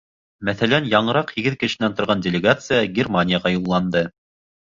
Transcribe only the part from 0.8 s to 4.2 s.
яңыраҡ һигеҙ кешенән торған делегация Германияға юлланды.